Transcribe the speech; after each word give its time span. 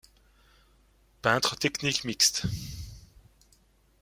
Peintre 1.21 1.55
technique 1.57 2.03
mixte. 2.05 2.47